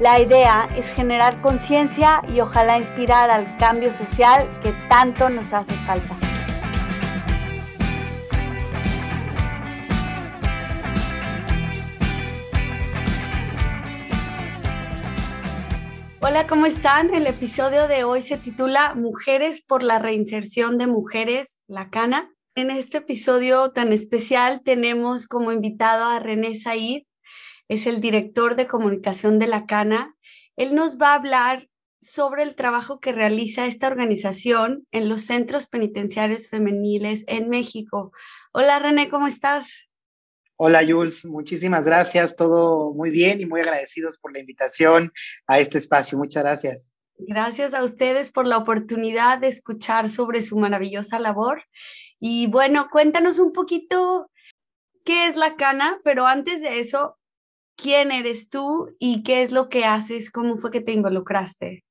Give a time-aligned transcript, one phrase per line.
[0.00, 5.72] La idea es generar conciencia y ojalá inspirar al cambio social que tanto nos hace
[5.72, 6.16] falta.
[16.20, 17.14] Hola, ¿cómo están?
[17.14, 22.32] El episodio de hoy se titula Mujeres por la reinserción de mujeres, la cana.
[22.56, 27.04] En este episodio tan especial tenemos como invitado a René Said,
[27.68, 30.14] es el director de comunicación de la Cana.
[30.56, 31.68] Él nos va a hablar
[32.00, 38.12] sobre el trabajo que realiza esta organización en los centros penitenciarios femeniles en México.
[38.52, 39.88] Hola René, ¿cómo estás?
[40.56, 45.12] Hola Jules, muchísimas gracias, todo muy bien y muy agradecidos por la invitación
[45.46, 46.18] a este espacio.
[46.18, 46.96] Muchas gracias.
[47.16, 51.62] Gracias a ustedes por la oportunidad de escuchar sobre su maravillosa labor
[52.20, 54.30] y bueno, cuéntanos un poquito
[55.04, 57.18] qué es la cana, pero antes de eso,
[57.76, 60.30] ¿quién eres tú y qué es lo que haces?
[60.30, 61.84] ¿Cómo fue que te involucraste?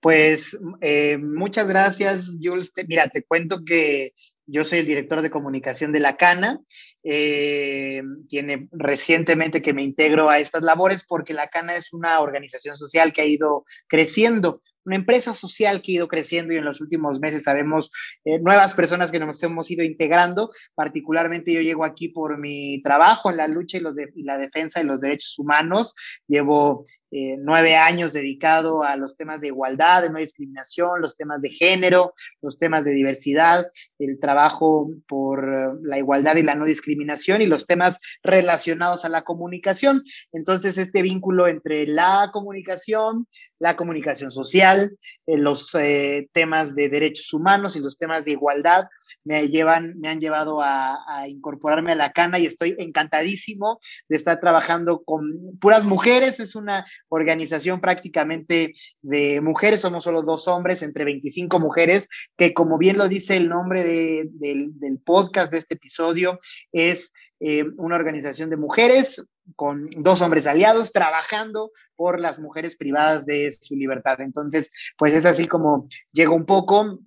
[0.00, 2.72] Pues eh, muchas gracias, Jules.
[2.86, 4.12] mira, te cuento que
[4.46, 6.60] yo soy el director de comunicación de la Cana.
[7.04, 12.76] Eh, tiene recientemente que me integro a estas labores porque la Cana es una organización
[12.76, 16.80] social que ha ido creciendo una empresa social que ha ido creciendo y en los
[16.80, 17.90] últimos meses sabemos
[18.24, 20.50] eh, nuevas personas que nos hemos ido integrando.
[20.74, 24.80] Particularmente yo llego aquí por mi trabajo en la lucha y, los y la defensa
[24.80, 25.94] de los derechos humanos.
[26.26, 31.42] Llevo eh, nueve años dedicado a los temas de igualdad, de no discriminación, los temas
[31.42, 33.66] de género, los temas de diversidad,
[33.98, 36.97] el trabajo por eh, la igualdad y la no discriminación
[37.42, 40.02] y los temas relacionados a la comunicación.
[40.32, 43.26] Entonces, este vínculo entre la comunicación,
[43.58, 44.96] la comunicación social,
[45.26, 48.84] eh, los eh, temas de derechos humanos y los temas de igualdad
[49.24, 50.96] me, llevan, me han llevado a,
[51.28, 56.40] incorporarme a la cana y estoy encantadísimo de estar trabajando con puras mujeres.
[56.40, 62.78] Es una organización prácticamente de mujeres, somos solo dos hombres, entre 25 mujeres, que como
[62.78, 64.72] bien lo dice el nombre del,
[65.04, 66.38] podcast de este episodio,
[66.72, 69.22] es eh, una organización de mujeres
[69.56, 74.20] con dos hombres aliados trabajando por las mujeres privadas de su libertad.
[74.20, 77.00] Entonces, pues es así como llega un poco.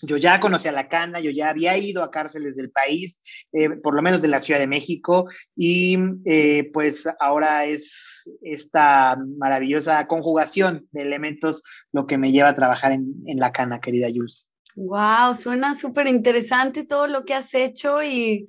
[0.00, 3.20] Yo ya conocí a la Cana, yo ya había ido a cárceles del país,
[3.52, 9.16] eh, por lo menos de la Ciudad de México, y eh, pues ahora es esta
[9.38, 14.06] maravillosa conjugación de elementos lo que me lleva a trabajar en, en la Cana, querida
[14.08, 14.48] Jules.
[14.76, 18.46] Wow, suena súper interesante todo lo que has hecho y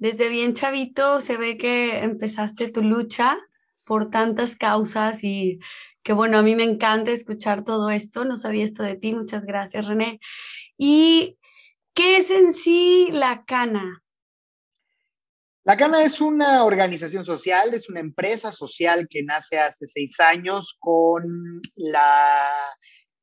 [0.00, 3.38] desde bien chavito se ve que empezaste tu lucha
[3.84, 5.60] por tantas causas y
[6.02, 9.44] que bueno, a mí me encanta escuchar todo esto, no sabía esto de ti, muchas
[9.44, 10.18] gracias René.
[10.78, 11.36] ¿Y
[11.92, 14.02] qué es en sí la Cana?
[15.64, 20.78] La Cana es una organización social, es una empresa social que nace hace seis años
[20.80, 22.48] con la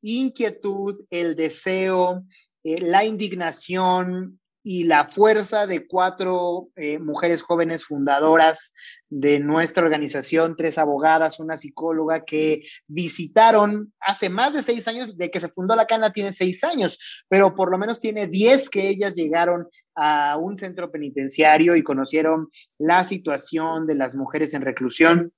[0.01, 2.23] inquietud, el deseo,
[2.63, 4.39] eh, la indignación
[4.69, 8.73] y la fuerza de cuatro eh, mujeres jóvenes fundadoras
[9.07, 15.31] de nuestra organización, tres abogadas, una psicóloga que visitaron hace más de seis años, de
[15.31, 18.89] que se fundó la Cana tiene seis años, pero por lo menos tiene diez que
[18.89, 25.31] ellas llegaron a un centro penitenciario y conocieron la situación de las mujeres en reclusión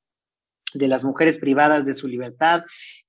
[0.73, 2.63] de las mujeres privadas de su libertad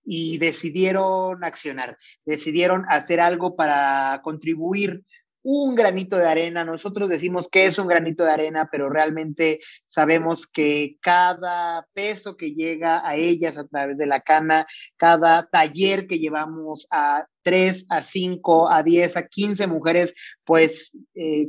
[0.04, 1.96] y decidieron accionar,
[2.26, 5.02] decidieron hacer algo para contribuir
[5.42, 6.64] un granito de arena.
[6.64, 12.52] Nosotros decimos que es un granito de arena, pero realmente sabemos que cada peso que
[12.52, 14.66] llega a ellas a través de la cana,
[14.96, 20.14] cada taller que llevamos a tres, a cinco, a diez, a quince mujeres,
[20.44, 21.48] pues eh,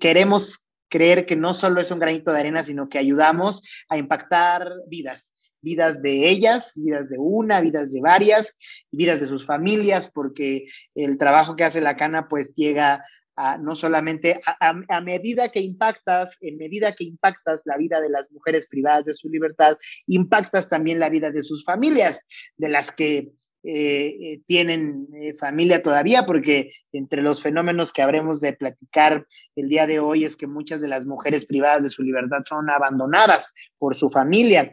[0.00, 4.72] queremos creer que no solo es un granito de arena, sino que ayudamos a impactar
[4.88, 8.54] vidas vidas de ellas, vidas de una, vidas de varias,
[8.90, 13.04] vidas de sus familias, porque el trabajo que hace la cana pues llega
[13.60, 18.66] no solamente a, medida que impactas, en medida que impactas la vida de las mujeres
[18.66, 19.76] privadas de su libertad,
[20.06, 22.22] impactas también la vida de sus familias,
[22.56, 23.32] de las que
[23.68, 29.26] eh, eh, tienen eh, familia todavía, porque entre los fenómenos que habremos de platicar
[29.56, 32.70] el día de hoy es que muchas de las mujeres privadas de su libertad son
[32.70, 34.72] abandonadas por su familia.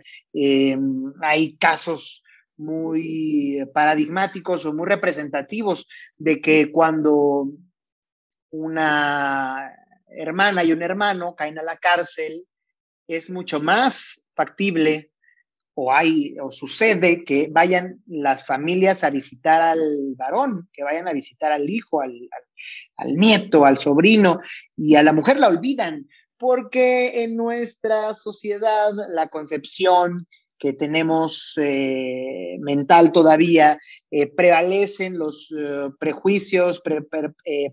[1.21, 2.21] hay casos
[2.55, 5.87] muy paradigmáticos o muy representativos
[6.17, 7.47] de que cuando
[8.51, 9.73] una
[10.07, 12.45] hermana y un hermano caen a la cárcel,
[13.07, 15.12] es mucho más factible
[15.75, 21.13] o hay o sucede que vayan las familias a visitar al varón, que vayan a
[21.13, 22.29] visitar al hijo, al,
[23.15, 24.39] nieto, al sobrino,
[24.77, 30.27] y a la mujer la olvidan, porque en nuestra sociedad la concepción
[30.59, 33.77] que tenemos eh, mental todavía,
[34.09, 36.81] eh, prevalecen los eh, prejuicios,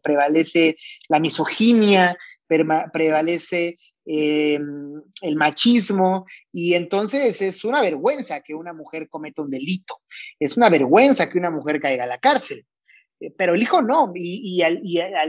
[0.03, 0.77] prevalece
[1.09, 2.19] la misoginia,
[2.49, 3.77] prevalece
[4.13, 10.01] Em, el machismo, y entonces es una vergüenza que una mujer cometa un delito,
[10.37, 12.67] es una vergüenza que una mujer caiga a la cárcel.
[13.21, 14.83] Eh, pero el hijo no, y, al,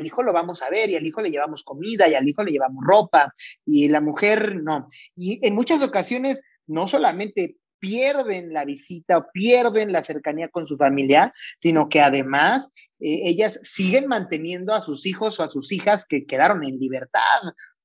[0.04, 2.54] hijo lo vamos a ver, y al hijo le llevamos comida, y al hijo le
[2.54, 3.36] llevamos ropa,
[3.68, 4.90] y la mujer no.
[5.16, 10.76] Y en muchas ocasiones no solamente pierden la visita o pierden la cercanía con su
[10.76, 16.04] familia, sino que además eh, ellas siguen manteniendo a sus hijos o a sus hijas
[16.06, 17.42] que quedaron en libertad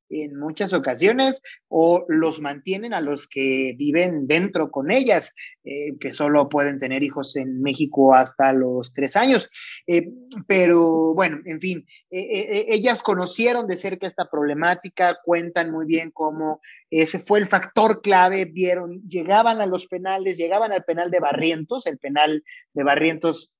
[0.08, 6.12] en muchas ocasiones o los mantienen a los que viven dentro con ellas, eh, que
[6.12, 9.48] solo pueden tener hijos en México hasta los tres años.
[9.86, 10.08] Eh,
[10.46, 16.60] pero bueno, en fin, eh, ellas conocieron de cerca esta problemática, cuentan muy bien cómo
[16.90, 21.86] ese fue el factor clave, vieron, llegaban a los penales, llegaban al penal de Barrientos,
[21.86, 22.44] el penal
[22.74, 23.52] de Barrientos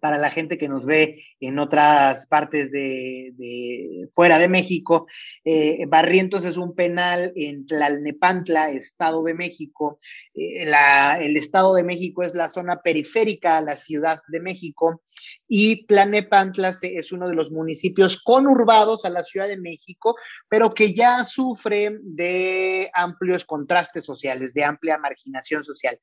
[0.00, 5.06] para la gente que nos ve en otras partes de, fuera de México.
[5.44, 9.98] Eh, Barrientos es un penal en Tlalnepantla, Estado de México.
[10.34, 15.02] Eh, el Estado de México es la zona periférica a la Ciudad de México
[15.46, 20.16] y Tlalnepantla es uno de los municipios conurbados a la Ciudad de México,
[20.48, 25.98] pero que ya sufre de amplios contrastes sociales, de amplia marginación social.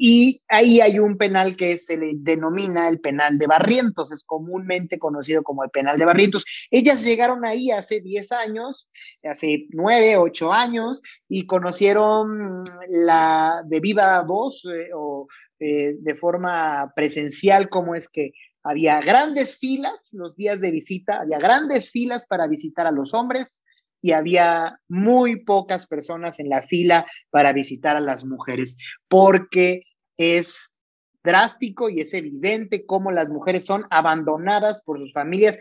[0.00, 4.96] Y ahí hay un penal que se le denomina el penal de Barrientos, es comúnmente
[4.96, 6.44] conocido como el penal de Barrientos.
[6.70, 8.88] Ellas llegaron ahí hace 10 años,
[9.24, 15.26] hace 9, 8 años, y conocieron la de viva voz eh, o
[15.58, 18.30] eh, de forma presencial cómo es que
[18.62, 23.64] había grandes filas los días de visita, había grandes filas para visitar a los hombres
[24.00, 28.76] y había muy pocas personas en la fila para visitar a las mujeres,
[29.08, 29.82] porque
[30.16, 30.74] es
[31.22, 35.58] drástico y es evidente cómo las mujeres son abandonadas por sus familias.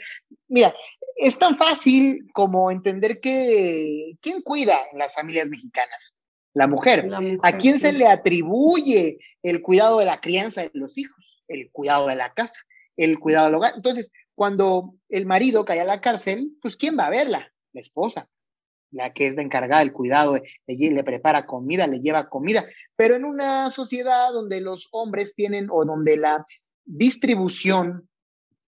[0.47, 0.73] Mira,
[1.15, 6.13] es tan fácil como entender que ¿quién cuida en las familias mexicanas?
[6.53, 7.09] La mujer.
[7.43, 11.43] ¿A quién se le atribuye el cuidado de la crianza de los hijos?
[11.47, 12.59] El cuidado de la casa,
[12.97, 13.73] el cuidado del hogar.
[13.75, 17.51] Entonces, cuando el marido cae a la cárcel, pues ¿quién va a verla?
[17.73, 18.29] La esposa
[18.91, 22.65] la que es la encargada del cuidado, le, le, prepara comida, le lleva comida,
[22.95, 26.45] pero en una sociedad donde los hombres tienen o donde la
[26.85, 28.07] distribución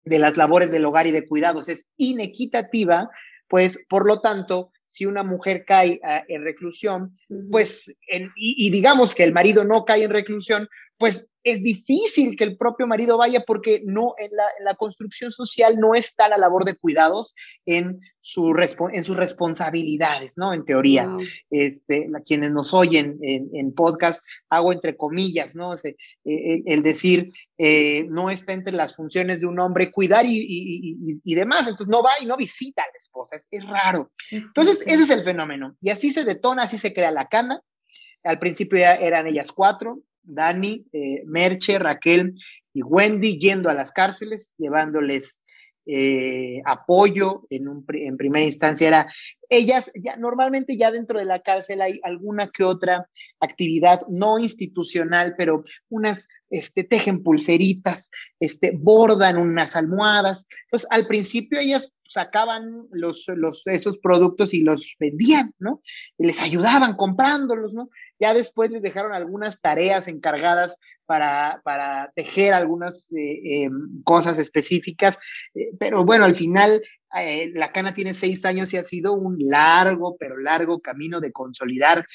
[0.03, 3.09] de las labores del hogar y de cuidados es inequitativa,
[3.47, 7.15] pues por lo tanto, si una mujer cae ah, en reclusión,
[7.51, 7.93] pues,
[8.35, 12.87] y, digamos que el marido no cae en reclusión, pues es difícil que el propio
[12.87, 14.31] marido vaya porque no en
[14.63, 17.35] la, construcción social no está la labor de cuidados
[17.67, 18.55] en, su,
[18.91, 20.53] en sus responsabilidades, ¿no?
[20.53, 21.07] En teoría,
[21.51, 25.75] este, quienes nos oyen en, podcast, hago entre comillas, ¿no?
[25.75, 31.19] E, e, el, decir, eh, no está entre las funciones de un hombre cuidar y,
[31.23, 34.11] y, demás, entonces no va y no visita a la esposa, es, es raro.
[34.31, 35.77] Entonces, ese es el fenómeno.
[35.79, 37.61] Y así se detona, así se crea la cana.
[38.23, 42.33] Al principio eran ellas cuatro, Dani, eh, Merche, Raquel
[42.73, 45.41] y Wendy yendo a las cárceles, llevándoles
[45.85, 48.87] eh, apoyo en, un, en primera instancia.
[48.87, 49.13] Era
[49.49, 53.09] ellas ya normalmente ya dentro de la cárcel hay alguna que otra
[53.39, 61.59] actividad no institucional pero unas este tejen pulseritas este bordan unas almohadas pues al principio
[61.59, 65.81] ellas sacaban los, los, esos productos y los vendían, ¿no?
[66.17, 67.89] Y les ayudaban comprándolos, ¿no?
[68.19, 73.69] Ya después les dejaron algunas tareas encargadas para, para tejer algunas eh, eh,
[74.03, 75.17] cosas específicas,
[75.53, 76.81] eh, pero bueno, al final
[77.53, 82.05] la cana tiene seis años y ha sido un largo, pero largo camino de consolidar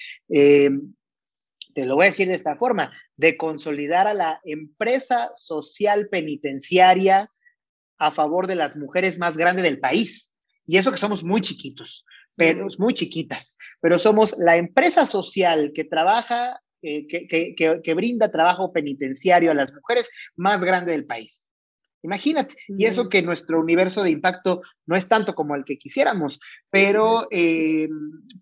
[1.75, 7.31] te lo voy a decir de esta forma, de consolidar a la empresa social penitenciaria
[7.99, 10.35] a favor de las mujeres más grande del país.
[10.67, 12.05] Y eso que somos muy chiquitos,
[12.37, 19.51] pero muy chiquitas, pero somos la empresa social que trabaja, eh, que brinda trabajo penitenciario
[19.51, 21.53] a las mujeres más grande del país.
[22.03, 26.41] Imagínate, y eso que nuestro universo de impacto no es tanto como el que quisiéramos,
[26.71, 27.89] pero eh,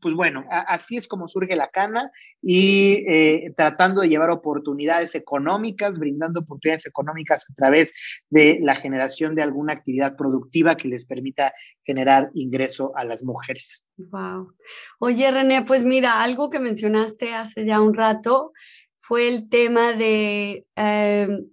[0.00, 2.10] pues bueno, así es como surge la cana
[2.40, 7.92] y eh, tratando de llevar oportunidades económicas, brindando oportunidades económicas a través
[8.30, 11.52] de la generación de alguna actividad productiva que les permita
[11.84, 13.82] generar ingreso a las mujeres.
[13.96, 14.52] Wow.
[15.00, 18.52] Oye, René, pues mira, algo que mencionaste hace ya un rato
[19.00, 21.48] fue el tema de em,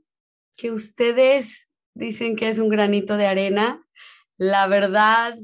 [0.55, 1.64] que ustedes
[1.95, 3.81] dicen que es un granito de arena.
[4.37, 5.37] La verdad,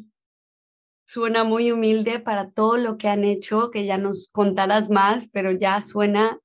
[1.06, 5.52] suena muy humilde para todo lo que han hecho, que ya nos contarás más, pero
[5.52, 6.40] ya suena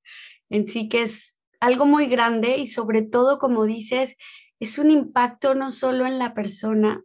[0.48, 4.16] en sí que es algo muy grande y sobre todo, como dices,
[4.60, 7.02] es un impacto no solo en la persona,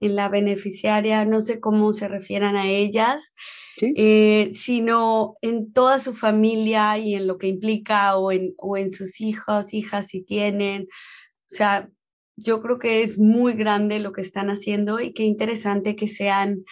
[0.00, 3.34] en la beneficiaria, no sé cómo se refieran a ellas,
[3.80, 8.92] eh, sino en toda su familia y en lo que implica o en, o en
[8.92, 10.82] sus hijos, hijas si tienen.
[10.82, 11.88] O sea,
[12.36, 16.64] yo creo que es muy grande lo que están haciendo y qué interesante que sean,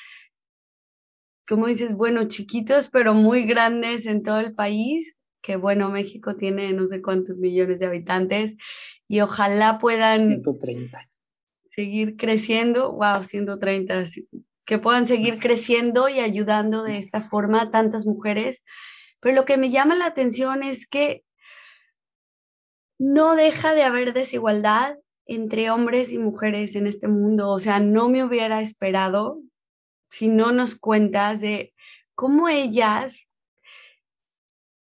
[1.48, 6.72] como dices, bueno, chiquitos, pero muy grandes en todo el país, que bueno, México tiene
[6.72, 8.56] no sé cuántos millones de habitantes
[9.08, 11.08] y ojalá puedan 130.
[11.68, 14.04] seguir creciendo, wow, 130,
[14.66, 18.62] que puedan seguir creciendo y ayudando de esta forma a tantas mujeres.
[19.20, 21.24] Pero lo que me llama la atención es que
[22.98, 27.50] no deja de haber desigualdad entre hombres y mujeres en este mundo.
[27.50, 29.40] O sea, no me hubiera esperado
[30.08, 31.72] si no nos cuentas de
[32.14, 33.28] cómo ellas,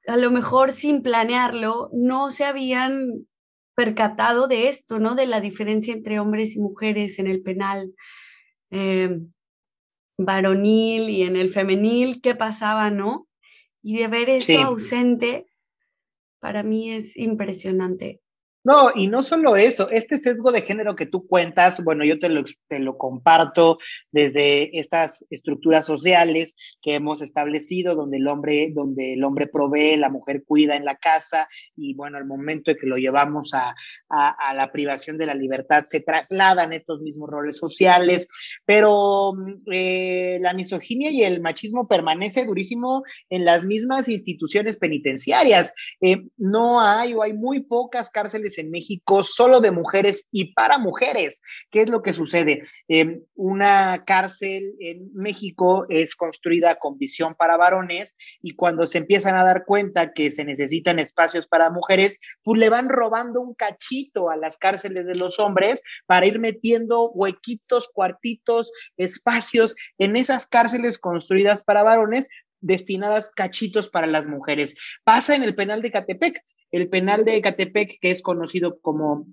[0.06, 3.26] a lo mejor sin planearlo, no se habían
[3.74, 5.14] percatado de esto, ¿no?
[5.14, 7.94] De la diferencia entre hombres y mujeres en el penal
[8.70, 9.32] em,
[10.18, 13.28] varonil y en el femenil, qué pasaba, ¿no?
[13.82, 15.46] Y de ver eso ausente,
[16.40, 18.20] para mí es impresionante.
[18.62, 22.28] No, y no solo eso, este sesgo de género que tú cuentas, bueno, yo te
[22.28, 23.78] lo, te lo comparto
[24.12, 30.10] desde estas estructuras sociales que hemos establecido, donde el hombre, donde el hombre provee, la
[30.10, 33.74] mujer cuida en la casa, y bueno, al momento de que lo llevamos a,
[34.10, 38.28] a, la privación de la libertad, se trasladan estos mismos roles sociales,
[38.66, 39.32] pero
[39.72, 45.72] eh, la misoginia y el machismo permanece durísimo en las mismas instituciones penitenciarias.
[46.02, 50.78] Eh, no hay o hay muy pocas cárceles en México solo de mujeres y para
[50.78, 51.42] mujeres.
[51.70, 52.62] ¿Qué es lo que sucede?
[52.88, 59.34] Em, una cárcel en México es construida con visión para varones y cuando se empiezan
[59.34, 64.30] a dar cuenta que se necesitan espacios para mujeres, pues le van robando un cachito
[64.30, 70.98] a las cárceles de los hombres para ir metiendo huequitos, cuartitos, espacios en esas cárceles
[70.98, 72.28] construidas para varones
[72.60, 74.74] destinadas cachitos para las mujeres.
[75.04, 76.42] Pasa en el penal de Catepec.
[76.70, 79.26] El penal de Catepec, que es conocido como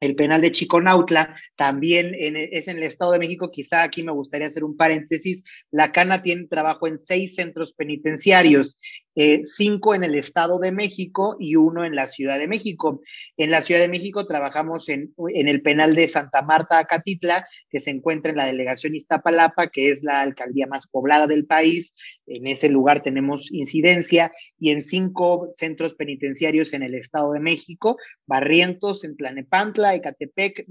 [0.00, 3.50] el penal de Chiconautla, también es en el Estado de México.
[3.50, 5.44] Quizá aquí me gustaría hacer un paréntesis.
[5.70, 8.78] La Cana tiene trabajo en seis centros penitenciarios,
[9.16, 13.02] eh, cinco en el Estado de México y uno en la Ciudad de México.
[13.36, 17.90] En la Ciudad de México trabajamos en, el penal de Santa Marta, Acatitla, que se
[17.90, 21.92] encuentra en la delegación Iztapalapa, que es la alcaldía más poblada del país.
[22.26, 27.96] En ese lugar tenemos incidencia y en cinco centros penitenciarios en el Estado de México,
[28.26, 30.66] Barrientos, en Tlanepantla, Ecatepec,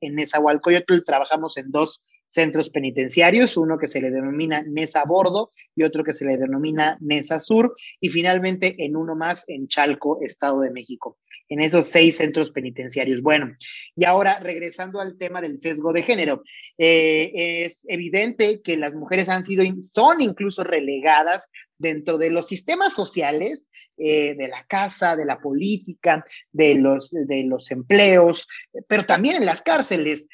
[0.00, 2.02] en Nezahualcóyotl trabajamos en dos
[2.34, 6.98] centros penitenciarios, uno que se le denomina Nesa Bordo y otro que se le denomina
[7.00, 12.16] Nesa Sur, y finalmente en uno más en Chalco, Estado de México, en esos seis
[12.16, 13.22] centros penitenciarios.
[13.22, 13.54] Bueno,
[13.94, 16.42] y ahora regresando al tema del sesgo de género,
[16.76, 21.48] eh, es evidente que las mujeres han sido, son incluso relegadas
[21.78, 27.44] dentro de los sistemas sociales eh, de la casa, de la política, de los, de
[27.44, 28.48] los empleos,
[28.88, 30.26] pero también en las cárceles,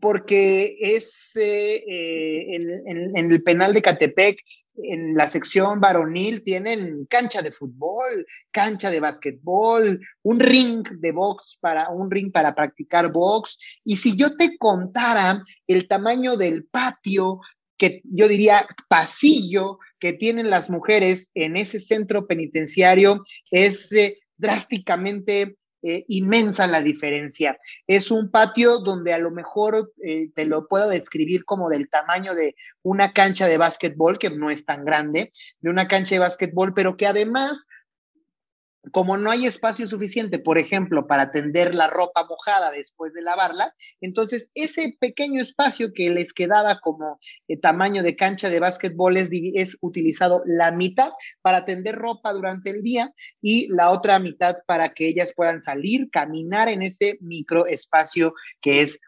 [0.00, 4.38] porque es eh, eh, en, el penal de Catepec,
[4.82, 11.58] en la sección varonil, tienen cancha de fútbol, cancha de básquetbol, un ring de box
[11.60, 13.58] para un ring para practicar box.
[13.84, 17.40] Y si yo te contara el tamaño del patio
[17.76, 25.56] que yo diría pasillo que tienen las mujeres en ese centro penitenciario es eh, drásticamente
[25.82, 27.58] eh, inmensa la diferencia.
[27.86, 32.34] Es un patio donde a lo mejor eh, te lo puedo describir como del tamaño
[32.34, 36.74] de una cancha de básquetbol, que no es tan grande, de una cancha de básquetbol,
[36.74, 37.66] pero que además
[38.92, 43.74] como no hay espacio suficiente, por ejemplo, para tender la ropa mojada después de lavarla,
[44.00, 47.18] entonces ese pequeño espacio que les quedaba como
[47.48, 51.10] eh, tamaño de cancha de básquetbol es, utilizado la mitad
[51.42, 56.08] para tender ropa durante el día y la otra mitad para que ellas puedan salir,
[56.10, 58.98] caminar en ese micro espacio que es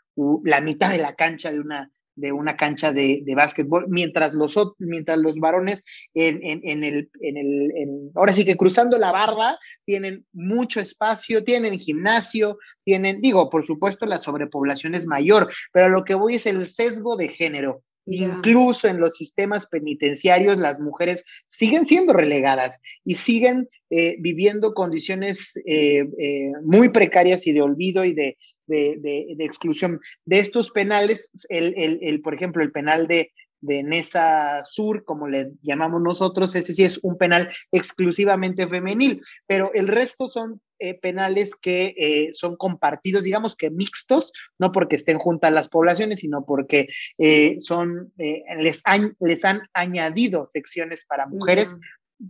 [0.45, 4.55] la mitad de la cancha de una, de una cancha de, de básquetbol, mientras los,
[4.79, 5.83] mientras los varones
[6.15, 11.79] en, en, el, en el ahora sí que cruzando la barba tienen mucho espacio, tienen
[11.79, 16.69] gimnasio, tienen, digo, por supuesto la sobrepoblación es mayor, pero lo que voy es el
[16.69, 17.83] sesgo de género.
[18.05, 25.57] Incluso en los sistemas penitenciarios las mujeres siguen siendo relegadas y siguen eh, viviendo condiciones
[25.65, 28.37] eh, eh, muy precarias y de olvido y de,
[28.73, 30.01] de, exclusión.
[30.25, 36.03] De estos penales, el, por ejemplo, el penal de, de Nesa Sur, como le llamamos
[36.03, 41.95] nosotros, ese sí es un penal exclusivamente femenil, pero el resto son eh, penales que
[41.97, 46.89] eh, son compartidos, digamos que mixtos, no porque estén juntas las poblaciones, sino porque
[47.19, 51.77] eh, son, les, han, les han añadido secciones para mujeres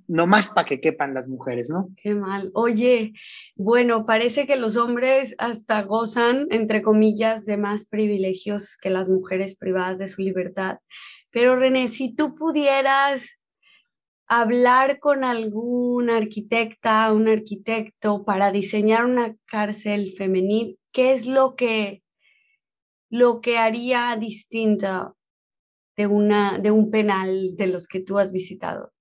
[0.08, 1.88] más para que quepan las mujeres, ¿no?
[1.96, 2.50] Qué mal.
[2.54, 3.12] Oye,
[3.56, 9.56] bueno, parece que los hombres hasta gozan, entre comillas, de más privilegios que las mujeres
[9.56, 10.78] privadas de su libertad.
[11.30, 13.38] Pero René, si tú pudieras
[14.26, 22.02] hablar con algún arquitecta, un arquitecto para diseñar una cárcel femenil, ¿qué es lo que,
[23.10, 25.12] lo que haría distinta
[25.96, 28.92] de, una, de un penal de los que tú has visitado?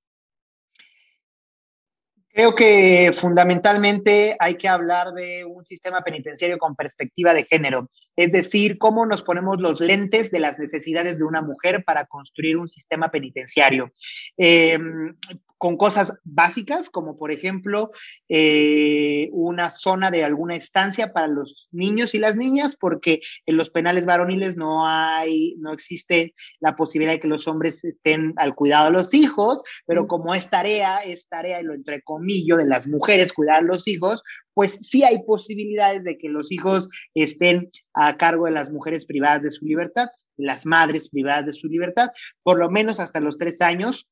[2.33, 8.31] Creo que fundamentalmente hay que hablar de un sistema penitenciario con perspectiva de género, es
[8.31, 12.69] decir, cómo nos ponemos los lentes de las necesidades de una mujer para construir un
[12.69, 13.91] sistema penitenciario.
[14.37, 15.13] Em,
[15.61, 17.91] con cosas básicas, como por ejemplo
[18.27, 23.69] eh, una zona de alguna estancia para los niños y las niñas, porque en los
[23.69, 28.85] penales varoniles no hay, no existe la posibilidad de que los hombres estén al cuidado
[28.85, 33.31] de los hijos, pero como es tarea, es tarea, y lo entrecomillo, de las mujeres
[33.31, 34.23] cuidar a los hijos,
[34.55, 39.43] pues sí hay posibilidades de que los hijos estén a cargo de las mujeres privadas
[39.43, 40.07] de su libertad,
[40.37, 42.09] las madres privadas de su libertad,
[42.41, 44.07] por lo menos hasta los tres años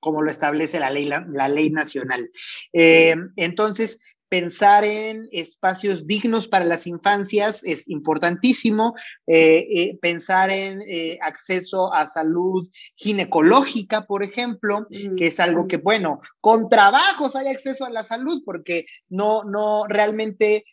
[0.00, 2.30] como lo establece la ley, la, ley nacional.
[2.72, 8.94] Eh, entonces, pensar en espacios dignos para las infancias es importantísimo,
[9.26, 10.82] eh, eh, pensar en
[11.22, 17.86] acceso a salud ginecológica, por ejemplo, que es algo que, bueno, con trabajos hay acceso
[17.86, 20.64] a la salud, porque no, no realmente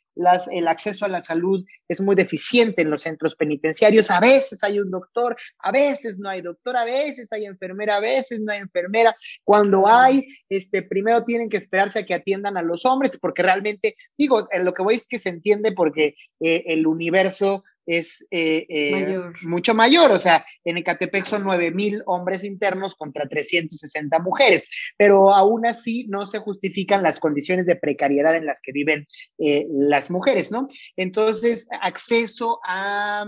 [0.52, 4.10] el acceso a la salud es muy deficiente en los centros penitenciarios.
[4.12, 8.00] A veces hay un doctor, a veces no hay doctor, a veces hay enfermera, a
[8.00, 9.16] veces no hay enfermera.
[9.44, 13.96] Cuando hay, este, primero tienen que esperarse a que atiendan a los hombres, porque realmente,
[14.18, 19.22] digo, lo que voy es que se entiende porque eh, el universo es eh, eh,
[19.42, 20.12] mucho mayor.
[20.12, 24.68] O sea, en Ecatepec son 9 mil hombres internos contra 360 mujeres,
[24.98, 29.66] pero aún así no se justifican las condiciones de precariedad en las que viven eh,
[29.70, 30.68] las mujeres, ¿no?
[30.96, 33.26] Entonces, acceso a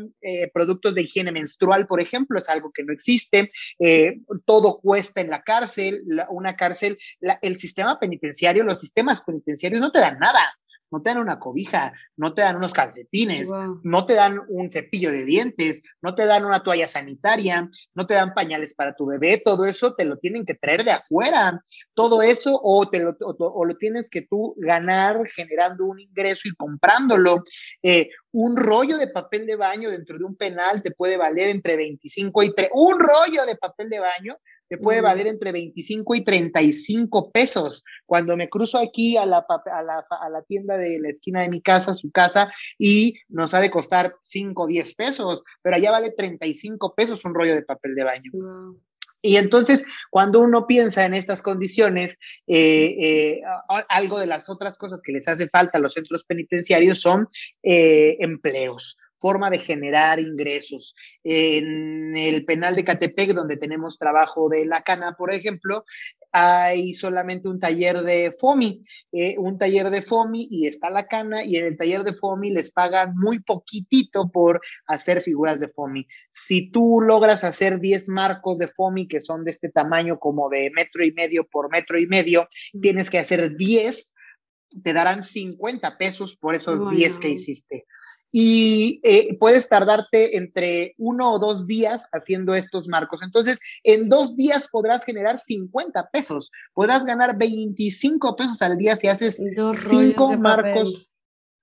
[0.53, 3.51] productos de higiene menstrual, por ejemplo, es algo que no existe.
[4.45, 6.97] todo cuesta en la cárcel, una cárcel,
[7.41, 10.41] el sistema penitenciario, los sistemas penitenciarios no te dan nada
[10.91, 13.49] no te dan una cobija, no te dan unos calcetines,
[13.83, 18.13] no te dan un cepillo de dientes, no te dan una toalla sanitaria, no te
[18.13, 22.21] dan pañales para tu bebé, todo eso te lo tienen que traer de afuera, todo
[22.21, 27.43] eso o, te lo, o, lo tienes que tú ganar generando un ingreso y comprándolo.
[27.83, 31.75] Eh, un rollo de papel de baño dentro de un penal te puede valer entre
[31.75, 34.37] 25 y 3, un rollo de papel de baño
[34.69, 37.83] te puede valer entre 25 y 35 pesos.
[38.05, 41.49] Cuando me cruzo aquí a la, a la, a la tienda de la esquina de
[41.49, 45.91] mi casa, su casa, y nos ha de costar 5 o 10 pesos, pero allá
[45.91, 48.31] vale 35 pesos un rollo de papel de baño.
[49.21, 53.41] Y entonces, cuando uno piensa en estas condiciones, eh, eh,
[53.89, 57.27] algo de las otras cosas que les hace falta a los centros penitenciarios son
[57.63, 60.95] eh, empleos forma de generar ingresos.
[61.23, 65.85] En el penal de Catepec, donde tenemos trabajo de la cana, por ejemplo,
[66.31, 71.43] hay solamente un taller de FOMI, eh, un taller de FOMI y está la cana
[71.43, 76.07] y en el taller de FOMI les pagan muy poquitito por hacer figuras de FOMI.
[76.29, 80.69] Si tú logras hacer 10 marcos de FOMI que son de este tamaño como de
[80.75, 82.49] metro y medio por metro y medio,
[82.81, 84.13] tienes que hacer 10,
[84.83, 87.85] te darán 50 pesos por esos 10 que hiciste.
[88.39, 93.23] Y eh, puedes tardarte entre uno o dos días haciendo estos marcos.
[93.23, 99.07] Entonces, en dos días podrás generar 50 pesos, podrás ganar 25 pesos al día si
[99.07, 99.43] haces
[99.89, 101.11] cinco marcos.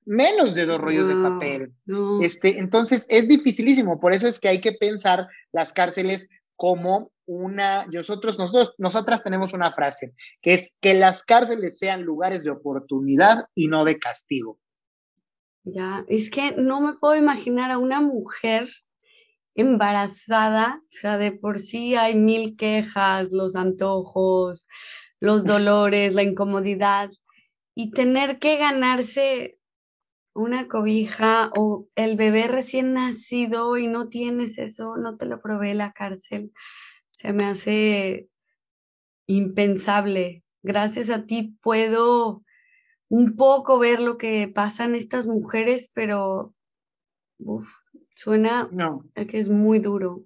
[0.04, 1.72] Menos de dos rollos de papel.
[2.20, 7.86] Este, entonces es dificilísimo, por eso es que hay que pensar las cárceles como una,
[7.86, 13.44] nosotros, nosotros, nosotras tenemos una frase, que es que las cárceles sean lugares de oportunidad
[13.54, 14.58] y no de castigo.
[15.64, 18.68] Ya, es que no me puedo imaginar a una mujer
[19.54, 24.68] embarazada, o sea, de por sí hay mil quejas, los antojos,
[25.20, 27.10] los dolores, la incomodidad,
[27.74, 29.58] y tener que ganarse
[30.34, 35.74] una cobija o el bebé recién nacido y no tienes eso, no te lo provee
[35.74, 36.52] la cárcel,
[37.12, 38.28] se me hace
[39.26, 40.42] impensable.
[40.62, 42.42] Gracias a ti puedo
[43.08, 46.54] un poco ver lo que pasan estas mujeres, pero
[48.14, 48.68] suena
[49.14, 50.24] que es muy duro.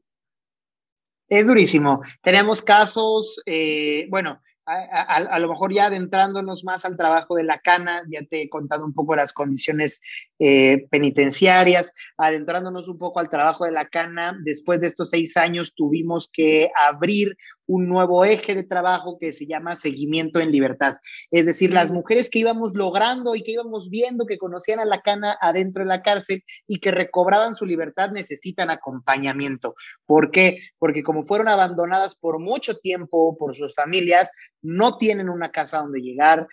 [1.29, 2.01] Es durísimo.
[2.23, 8.03] Tenemos casos, eh, bueno, a, lo mejor ya adentrándonos más al trabajo de la cana,
[8.09, 10.01] ya te he contado un poco las condiciones
[10.39, 15.75] eh, penitenciarias, adentrándonos un poco al trabajo de la cana, después de estos seis años
[15.75, 20.97] tuvimos que abrir un nuevo eje de trabajo que se llama seguimiento en libertad.
[21.31, 25.03] Es decir, las mujeres que íbamos logrando y que íbamos viendo que conocían a la
[25.03, 29.75] cana adentro de la cárcel y que recobraban su libertad necesitan acompañamiento.
[30.07, 30.61] ¿Por qué?
[30.79, 34.31] Porque como fueron abandonadas por mucho tiempo por sus familias,
[34.63, 36.47] no tienen una casa donde llegar,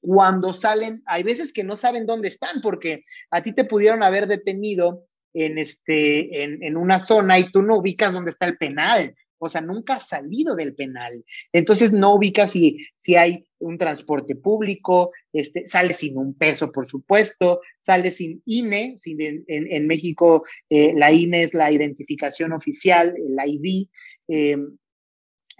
[0.00, 4.26] cuando salen, hay veces que no saben dónde están porque a ti te pudieron haber
[4.26, 9.48] detenido en, este, en, una zona y tú no ubicas dónde está el penal o
[9.48, 11.24] sea, nunca ha salido del penal.
[11.52, 16.86] Entonces no ubica si, si hay un transporte público, este, sale sin un peso, por
[16.86, 23.36] supuesto, sale sin INE, sin, en, México eh, la INE es la identificación oficial, el
[23.48, 23.88] ID,
[24.28, 24.56] eh,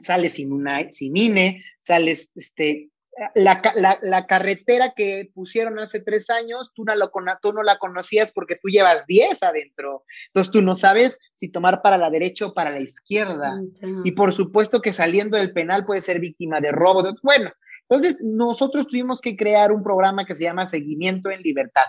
[0.01, 2.90] sale sin, una, sin INE, sale este,
[3.35, 7.11] la, carretera que pusieron hace tres años, tú no, lo,
[7.42, 10.04] tú no la conocías porque tú llevas diez adentro.
[10.28, 13.61] Entonces tú no sabes si tomar para la derecha o para la izquierda.
[14.04, 17.02] Y por supuesto que saliendo del penal puede ser víctima de robo.
[17.22, 17.50] Bueno,
[17.88, 21.87] entonces nosotros tuvimos que crear un programa que se llama Seguimiento en Libertad.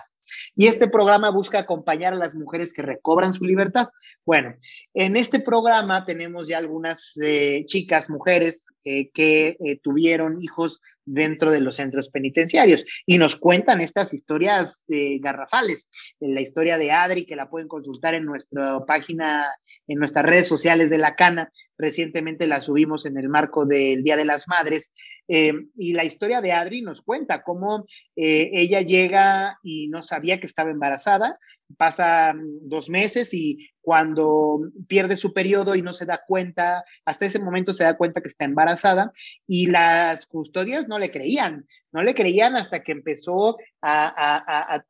[0.54, 3.88] Y este programa busca acompañar a las mujeres que recobran su libertad.
[4.24, 4.54] Bueno,
[4.94, 10.80] en este programa tenemos ya algunas eh, chicas, mujeres eh, que eh, tuvieron hijos
[11.12, 14.84] dentro de los centros penitenciarios y nos cuentan estas historias
[15.20, 15.88] garrafales.
[16.20, 19.46] La historia de Adri, que la pueden consultar en nuestra página,
[19.86, 21.50] en nuestras redes sociales de la Cana.
[21.76, 24.92] Recientemente la subimos en el marco del Día de las Madres.
[25.30, 30.70] Y la historia de Adri nos cuenta cómo ella llega y no sabía que estaba
[30.70, 31.38] embarazada,
[31.76, 37.38] pasa dos meses y cuando pierde su periodo y no se da cuenta, hasta ese
[37.38, 39.12] momento se da cuenta que está embarazada
[39.46, 44.82] y las custodias no le creían, no le creían hasta que empezó a,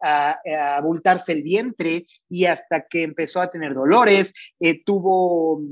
[0.77, 5.63] abultarse el vientre y hasta que empezó a tener dolores, eh, tuvo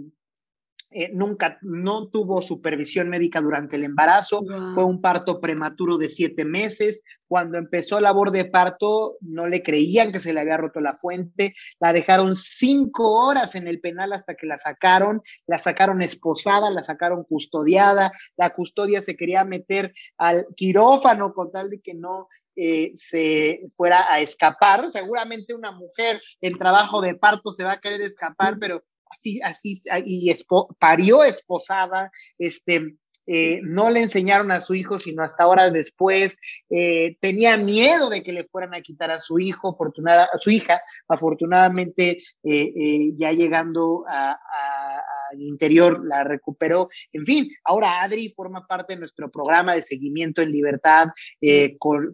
[0.90, 6.46] eh, nunca, no tuvo supervisión médica durante el embarazo, fue un parto prematuro de siete
[6.46, 7.02] meses.
[7.26, 11.52] Cuando empezó labor de parto, no le creían que se le había roto la fuente,
[11.78, 16.82] la dejaron cinco horas en el penal hasta que la sacaron, la sacaron esposada, la
[16.82, 22.92] sacaron custodiada, la custodia se quería meter al quirófano con tal de que no eh,
[22.94, 24.90] se fuera a escapar.
[24.90, 29.74] Seguramente una mujer en trabajo de parto se va a querer escapar, pero así, así,
[30.04, 30.30] y
[30.78, 32.96] parió esposada, este,
[33.30, 36.38] eh, no le enseñaron a su hijo sino hasta horas después,
[36.70, 40.50] eh, tenía miedo de que le fueran a quitar a su hijo, afortunada, a su
[40.50, 48.94] hija, afortunadamente eh, ya llegando al interior la recuperó, en fin, ahora Adri forma parte
[48.94, 51.08] de nuestro programa de seguimiento en libertad,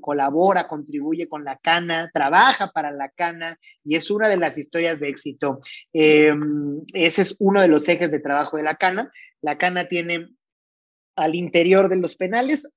[0.01, 4.99] colabora, contribuye con la cana, trabaja para la cana y es una de las historias
[4.99, 5.61] de éxito.
[5.93, 9.11] ese es uno de los ejes de trabajo de la cana.
[9.41, 10.31] La cana tiene
[11.17, 12.69] al interior de los penales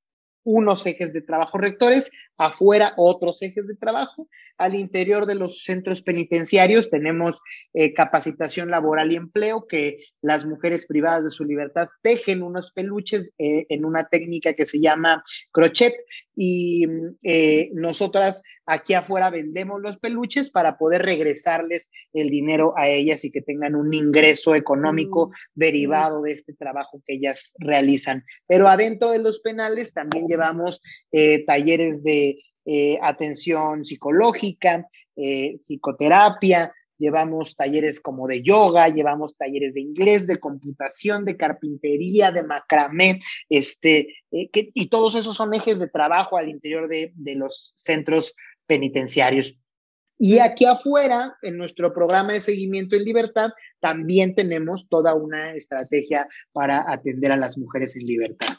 [0.47, 4.29] unos ejes de trabajo rectores, afuera otros ejes de trabajo.
[4.57, 7.37] Al interior de los centros penitenciarios tenemos
[7.73, 13.29] eh, capacitación laboral y empleo, que las mujeres privadas de su libertad tejen unos peluches
[13.37, 15.21] eh, en una técnica que se llama
[15.51, 15.93] crochet
[16.37, 16.85] y
[17.23, 23.31] eh, nosotras aquí afuera vendemos los peluches para poder regresarles el dinero a ellas y
[23.31, 28.23] que tengan un ingreso económico mm, derivado de este trabajo que ellas realizan.
[28.45, 30.81] Pero adentro de los penales también llevamos
[31.47, 32.37] talleres de
[32.69, 40.39] eh, atención psicológica, eh, psicoterapia, llevamos talleres como de yoga, llevamos talleres de inglés, de
[40.39, 46.49] computación, de carpintería, de macramé, este, eh, y todos esos son ejes de trabajo al
[46.49, 48.33] interior de, de los centros
[48.65, 49.57] penitenciarios.
[50.19, 56.27] Y aquí afuera, en nuestro programa de seguimiento en libertad, también tenemos toda una estrategia
[56.51, 58.57] para atender a las mujeres en libertad.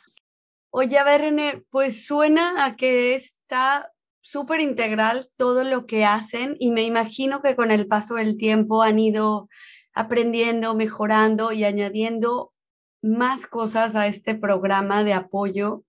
[0.70, 3.90] Oye, a ver, René, pues suena a que está
[4.30, 8.82] súper integral todo lo que hacen y me imagino que con el paso del tiempo
[8.82, 9.48] han ido
[9.94, 12.52] aprendiendo, mejorando y añadiendo
[13.00, 15.82] más cosas a este programa de apoyo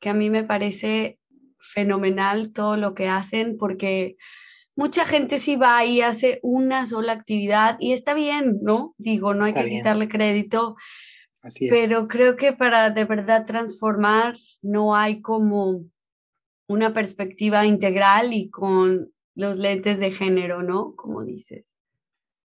[0.00, 1.18] que a mí me parece
[1.60, 4.16] fenomenal todo lo que hacen porque
[4.76, 8.94] mucha gente sí va y hace una sola actividad y está bien, ¿no?
[8.98, 10.76] Digo, no hay que quitarle crédito,
[11.70, 15.84] pero creo que para de verdad transformar no hay como
[16.68, 20.94] una perspectiva integral y con los lentes de género, ¿no?
[20.94, 21.64] Como dices.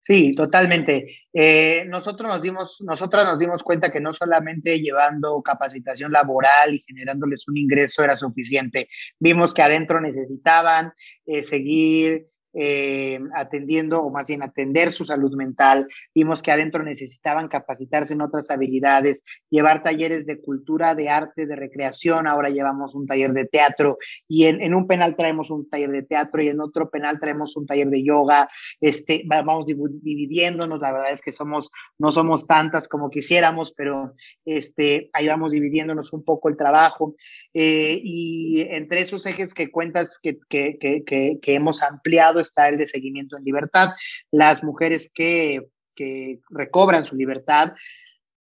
[0.06, 1.16] Sí, totalmente.
[1.32, 6.80] Eh, nosotros nos dimos, nosotras nos dimos cuenta que no solamente llevando capacitación laboral y
[6.80, 8.90] generándoles un ingreso era suficiente.
[9.18, 10.92] Vimos que adentro necesitaban
[11.26, 15.88] eh, seguir eh, atendiendo o más bien atender su salud mental.
[16.14, 21.56] Vimos que adentro necesitaban capacitarse en otras habilidades, llevar talleres de cultura, de arte, de
[21.56, 22.28] recreación.
[22.28, 26.44] Ahora llevamos un taller de teatro y en, un penal traemos un taller de teatro
[26.44, 28.48] y en otro penal traemos un taller de yoga.
[28.80, 30.80] Este, vamos dividiéndonos.
[30.80, 34.14] La verdad es que somos, no somos tantas como quisiéramos, pero
[34.46, 37.16] este, ahí vamos dividiéndonos un poco el trabajo.
[37.54, 42.78] Eh, y entre esos ejes que cuentas que, que, que, que hemos ampliado, está el
[42.78, 43.90] de seguimiento en libertad.
[44.32, 45.68] Las mujeres que,
[46.50, 47.74] recobran su libertad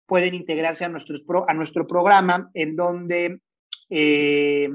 [0.05, 3.41] pueden integrarse a, nuestros a nuestro programa en donde
[3.89, 4.69] eh,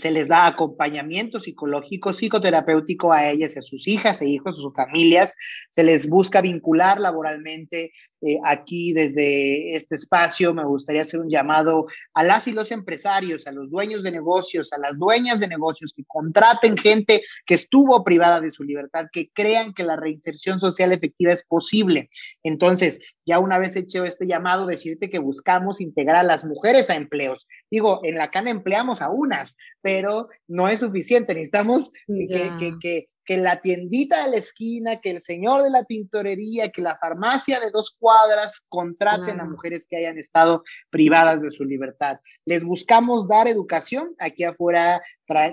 [0.00, 4.74] se les da acompañamiento psicológico, psicoterapéutico a ellas, a sus hijas e hijos, a sus
[4.74, 5.36] familias,
[5.70, 7.92] se les busca vincular laboralmente.
[8.22, 13.46] Eh, aquí desde este espacio me gustaría hacer un llamado a las y los empresarios,
[13.46, 18.02] a los dueños de negocios, a las dueñas de negocios que contraten gente que estuvo
[18.04, 22.10] privada de su libertad, que crean que la reinserción social efectiva es posible.
[22.42, 26.96] Entonces, ya una vez hecho este llamado, decirte que buscamos integrar a las mujeres a
[26.96, 27.46] empleos.
[27.70, 29.89] Digo, en la CANA empleamos a unas, pero
[30.48, 31.34] no es suficiente.
[31.34, 32.50] Necesitamos que,
[32.80, 36.98] que, que, la tiendita de la esquina, que el señor de la tintorería, que la
[36.98, 42.18] farmacia de dos cuadras contraten a mujeres que hayan estado privadas de su libertad.
[42.44, 44.16] Les buscamos dar educación.
[44.18, 45.00] Aquí afuera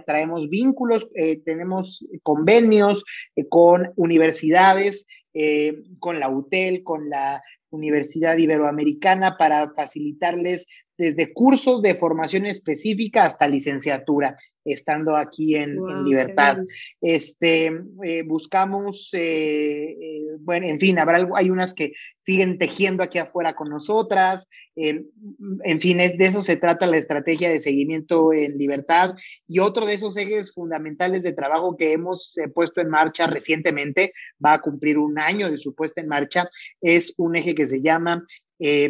[0.08, 3.04] traemos vínculos, eh, tenemos convenios
[3.36, 7.44] eh, con universidades, eh, con la UTEL, con la
[7.78, 10.66] Universidad Iberoamericana para facilitarles
[10.98, 16.58] desde cursos de formación específica hasta licenciatura, estando aquí en, libertad.
[17.00, 17.72] Este,
[18.04, 23.56] eh, buscamos, eh, eh, bueno, en fin, habrá, hay unas que siguen tejiendo aquí afuera
[23.56, 29.16] con nosotras, en fin, es, de eso se trata la estrategia de seguimiento en libertad.
[29.48, 34.14] Y otro de esos ejes fundamentales de trabajo que hemos puesto en marcha recientemente,
[34.44, 36.48] va a cumplir un año de su puesta en marcha,
[36.80, 38.26] es un eje que se llama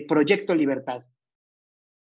[0.08, 1.04] Proyecto Libertad.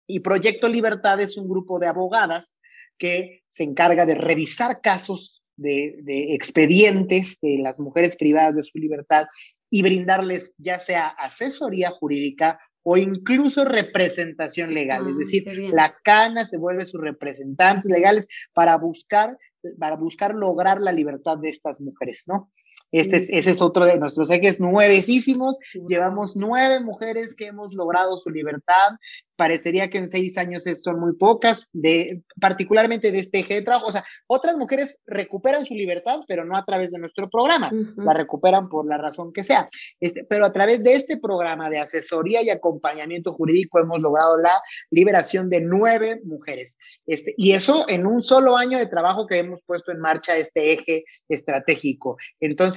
[0.07, 2.62] Y Proyecto Libertad es un grupo de abogadas
[2.97, 9.27] que se encarga de revisar casos de, expedientes de las mujeres privadas de su libertad
[9.69, 15.07] y brindarles ya sea asesoría jurídica o incluso representación legal.
[15.07, 19.38] es ah, decir, la CANA se vuelve sus representantes legales para buscar,
[19.79, 22.51] para buscar lograr la libertad de estas mujeres, ¿no?
[22.91, 25.58] Este es, ese es otro de nuestros ejes nuevecísimos.
[25.88, 28.91] Llevamos nueve mujeres que hemos logrado su libertad.
[29.36, 33.88] Parecería que en seis años son muy pocas, de, particularmente de este eje de trabajo.
[33.88, 37.72] O sea, otras mujeres recuperan su libertad, pero no a través de nuestro programa.
[37.98, 39.70] La recuperan por la razón que sea.
[40.00, 44.62] Este, pero a través de este programa de asesoría y acompañamiento jurídico hemos logrado la
[44.91, 46.78] liberación de nueve mujeres.
[47.08, 50.74] Este, y eso en un solo año de trabajo que hemos puesto en marcha este
[50.74, 52.17] eje estratégico.
[52.39, 52.70] Entonces,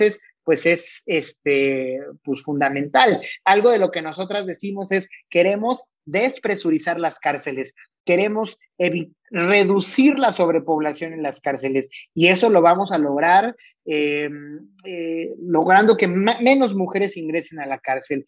[0.45, 3.21] pues es este, pues fundamental.
[3.45, 8.59] Algo de lo que nosotras decimos es, queremos despresurizar las cárceles, queremos
[9.31, 14.29] reducir la sobrepoblación en las cárceles y eso lo vamos a lograr eh,
[14.85, 18.27] eh, logrando que menos mujeres ingresen a la cárcel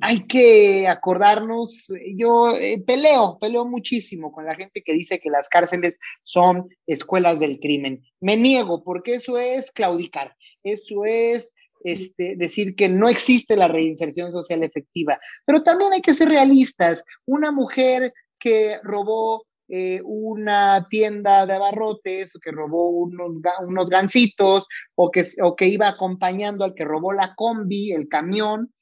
[0.00, 5.48] hay que acordarnos, yo eh, peleo, peleo muchísimo con la gente que dice que las
[5.48, 8.02] cárceles son escuelas del crimen.
[8.20, 11.54] Me niego porque eso es claudicar, eso es
[11.84, 15.20] este, decir que no existe la reinserción social efectiva.
[15.44, 17.04] Pero también hay que ser realistas.
[17.26, 23.32] Una mujer que robó eh, una tienda de abarrotes, que robó unos,
[23.66, 28.72] unos gancitos, o que, o que iba acompañando al que robó la combi, el camión.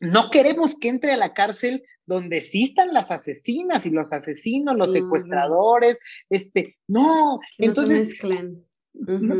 [0.00, 4.92] No queremos que entre a la cárcel donde existan las asesinas y los asesinos, los
[4.92, 5.98] secuestradores,
[6.30, 8.16] este, no, entonces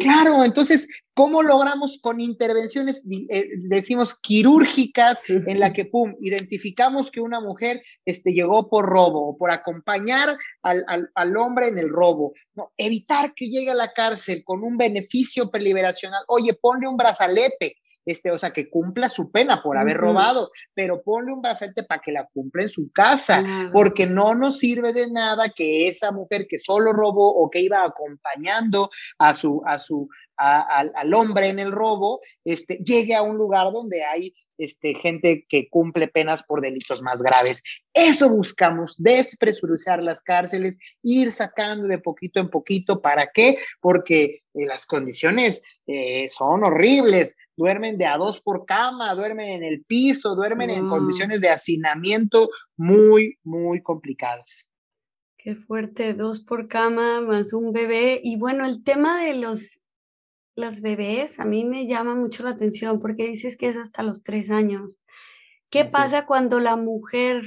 [0.01, 7.21] Claro, entonces, ¿cómo logramos con intervenciones, eh, decimos, quirúrgicas, en la que, pum, identificamos que
[7.21, 12.35] una mujer este, llegó por robo o por acompañar al, al, hombre en el robo?
[12.55, 16.23] No, evitar que llegue a la cárcel con un beneficio preliberacional.
[16.29, 21.03] Oye, ponle un brazalete, este, o sea, que cumpla su pena por haber robado, pero
[21.03, 25.11] ponle un brazalete para que la cumpla en su casa, porque no nos sirve de
[25.11, 30.09] nada que esa mujer que solo robó o que iba acompañando a su, a su,
[30.37, 35.69] al hombre en el robo, este, llegue a un lugar donde hay este, gente que
[35.69, 37.63] cumple penas por delitos más graves.
[37.93, 43.01] Eso buscamos, despresurizar las cárceles, ir sacando de poquito en poquito.
[43.01, 43.59] ¿Para qué?
[43.81, 47.37] Porque eh, las condiciones eh, son horribles.
[47.57, 52.51] Duermen de a dos por cama, duermen en el piso, duermen en condiciones de hacinamiento
[52.77, 54.69] muy, muy complicadas.
[55.39, 58.21] Qué fuerte, dos por cama más un bebé.
[58.23, 59.79] Y bueno, el tema de los
[60.57, 64.25] las bebés, a mí me llama mucho la atención porque dices que es hasta los
[64.25, 64.99] tres años.
[65.71, 67.43] ¿Qué pasa cuando la mujer,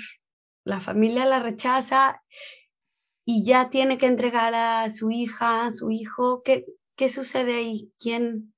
[0.63, 2.21] la familia la rechaza
[3.25, 6.43] y ya tiene que entregar a su hija, a su hijo?
[6.43, 7.91] ¿Qué, qué sucede ahí?
[7.99, 8.53] ¿Quién?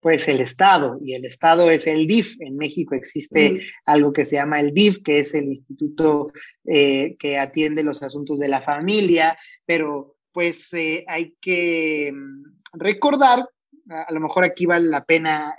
[0.00, 2.36] Pues el Estado, y el Estado es el DIF.
[2.40, 6.30] En México existe algo que se llama el DIF, que es el instituto
[6.64, 13.48] eh, que atiende los asuntos de la familia, pero pues eh, hay que mm, recordar
[13.90, 15.54] a, lo mejor aquí vale la pena,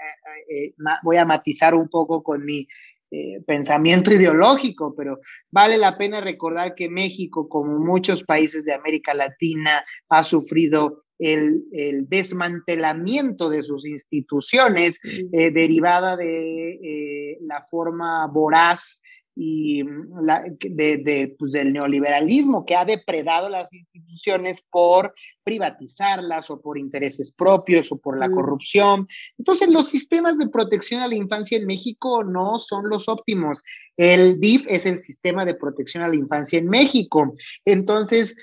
[0.50, 2.68] eh, eh, voy a matizar un poco con mi
[3.12, 5.20] eh, pensamiento ideológico, pero
[5.52, 11.64] vale la pena recordar que México, como muchos países de América Latina, ha sufrido el,
[12.10, 15.00] desmantelamiento de sus instituciones
[15.32, 19.02] derivada de la forma voraz
[19.36, 26.62] y mm, la, de, pues, del neoliberalismo que ha depredado las instituciones por privatizarlas o
[26.62, 28.34] por intereses propios o por la mm.
[28.34, 29.08] corrupción.
[29.38, 33.62] Entonces, los sistemas de protección a la infancia en México no son los óptimos.
[33.98, 37.36] El DIF es el sistema de protección a la infancia en México.
[37.66, 38.36] Entonces,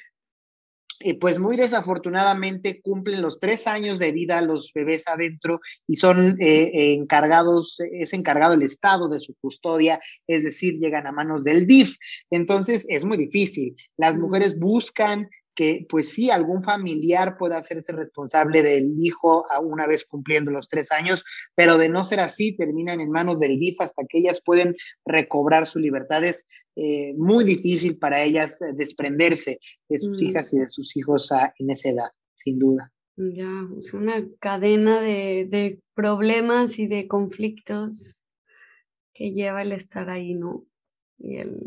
[1.21, 6.71] pues muy desafortunadamente cumplen los tres años de vida los bebés adentro y son eh,
[6.75, 11.67] eh, encargados, es encargado el Estado de su custodia, es decir, llegan a manos del
[11.67, 11.97] DIF.
[12.31, 13.77] Entonces es muy difícil.
[13.97, 20.05] Las mujeres buscan que pues sí, algún familiar pueda hacerse responsable del hijo una vez
[20.05, 24.05] cumpliendo los tres años, pero de no ser así, terminan en manos del DIF hasta
[24.09, 26.25] que ellas pueden recobrar su libertad.
[26.25, 30.27] Es eh, muy difícil para ellas eh, desprenderse de sus mm.
[30.27, 32.93] hijas y de sus hijos en esa edad, sin duda.
[33.17, 38.25] Ya, es una cadena de, de problemas y de conflictos
[39.12, 40.65] que lleva el estar ahí, ¿no?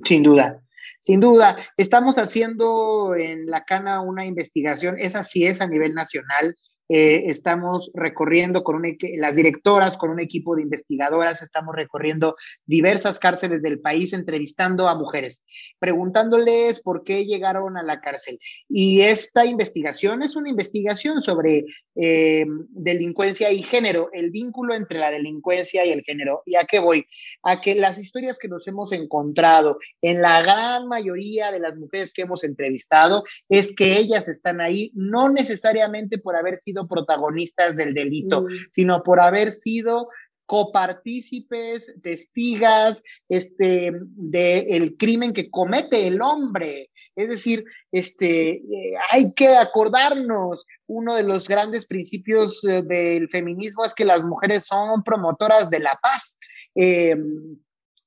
[0.03, 0.64] Sin duda.
[0.99, 6.55] Sin duda, estamos haciendo en la Cana una investigación, esa sí es a nivel nacional,
[6.87, 8.83] eh, estamos recorriendo con
[9.17, 14.95] las directoras, con un equipo de investigadoras, estamos recorriendo diversas cárceles del país, entrevistando a
[14.95, 15.43] mujeres,
[15.79, 18.39] preguntándoles por qué llegaron a la cárcel.
[18.69, 25.09] Y esta investigación es una investigación sobre eh, delincuencia y género, el vínculo entre la
[25.09, 26.43] delincuencia y el género.
[26.45, 27.07] ¿Y a qué voy?
[27.41, 32.11] A que las historias que nos hemos encontrado en la gran mayoría de las mujeres
[32.13, 37.93] que hemos entrevistado es que ellas están ahí no necesariamente por haber sido protagonistas del
[37.93, 38.47] delito, mm.
[38.69, 40.09] sino por haber sido
[40.45, 46.91] copartícipes, testigas, este, del crimen que comete el hombre.
[47.15, 53.85] Es decir, este, eh, hay que acordarnos, uno de los grandes principios eh, del feminismo
[53.85, 56.37] es que las mujeres son promotoras de la paz.
[56.75, 57.57] Em,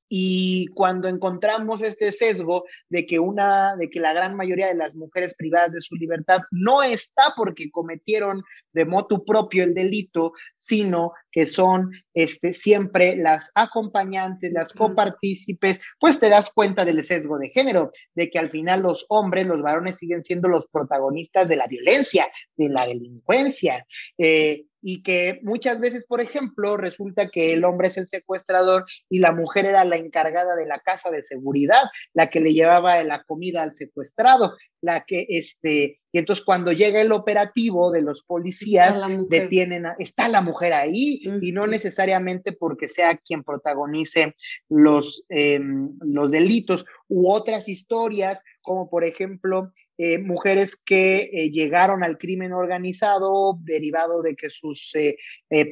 [0.09, 4.97] y cuando encontramos este sesgo de que una, de que la gran mayoría de las
[4.97, 8.42] mujeres privadas de su libertad no está porque cometieron
[8.73, 16.18] de motu propio el delito, sino que son este, siempre las acompañantes, las copartícipes, pues
[16.18, 19.99] te das cuenta del sesgo de género, de que al final los hombres, los varones
[19.99, 23.87] siguen siendo los protagonistas de la violencia, de la delincuencia.
[24.16, 29.18] Eh, y que muchas veces, por ejemplo, resulta que el hombre es el secuestrador y
[29.18, 31.83] la mujer era la encargada de la casa de seguridad,
[32.14, 37.01] la que le llevaba la comida al secuestrado, la que, este, y entonces cuando llega
[37.01, 42.89] el operativo de los policías, detienen, a, está la mujer ahí y no necesariamente porque
[42.89, 44.35] sea quien protagonice
[44.68, 52.03] los, em, los delitos u otras historias, como por ejemplo eh, mujeres que eh, llegaron
[52.03, 54.92] al crimen organizado derivado de que sus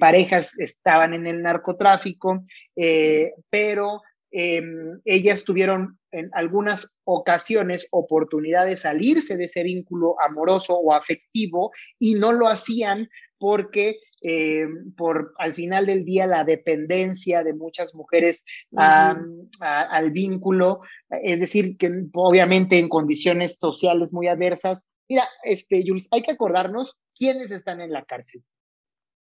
[0.01, 2.45] parejas estaban en el narcotráfico,
[3.51, 10.93] pero em, ellas tuvieron en algunas ocasiones oportunidad de salirse de ese vínculo amoroso o
[10.93, 13.09] afectivo y no lo hacían
[13.39, 14.67] porque eh,
[14.97, 18.45] por al final del día la dependencia de muchas mujeres
[18.77, 20.81] al vínculo,
[21.23, 24.85] es decir, que obviamente en condiciones sociales muy adversas.
[25.09, 28.43] Mira, este, Jules, hay que acordarnos quiénes están en la cárcel.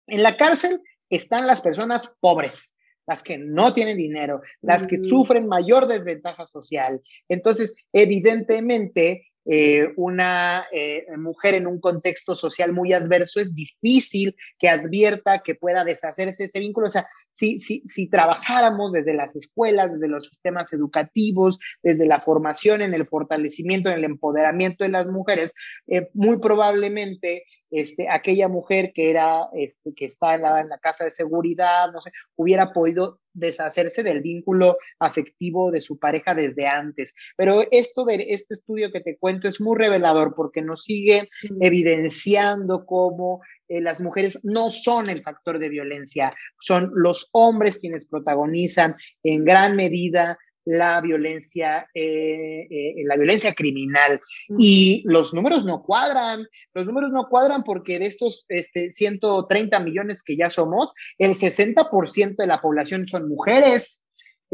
[0.08, 2.76] En la cárcel están las personas pobres,
[3.08, 7.02] las que no tienen dinero, las que sufren mayor desventaja social.
[7.28, 14.70] Entonces, evidentemente, eh, una eh, mujer en un contexto social muy adverso, es difícil que
[14.70, 16.88] advierta que pueda deshacerse ese vínculo.
[16.88, 22.22] O sea, si, si, si trabajáramos desde las escuelas, desde los sistemas educativos, desde la
[22.22, 25.54] formación en el fortalecimiento, en el empoderamiento de las mujeres,
[25.88, 27.44] eh, muy probablemente
[27.76, 31.92] este, aquella mujer que era, este, que está en la, en la, casa de seguridad,
[31.92, 37.14] no sé, hubiera podido deshacerse del vínculo afectivo de su pareja desde antes.
[37.36, 42.86] Pero esto de este estudio que te cuento es muy revelador porque nos sigue evidenciando
[42.86, 48.96] cómo eh, las mujeres no son el factor de violencia, son los hombres quienes protagonizan
[49.22, 54.20] en gran medida la violencia, eh, eh, la violencia criminal.
[54.58, 60.24] Y los números no cuadran, los números no cuadran porque de estos este, 130 millones
[60.24, 64.05] que ya somos, el 60% de la población son mujeres.